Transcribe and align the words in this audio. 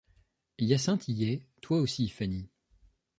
Hyacinthe 0.57 1.07
y 1.09 1.25
est, 1.25 1.45
toi 1.61 1.77
aussi, 1.79 2.09
Fanny… 2.09 2.49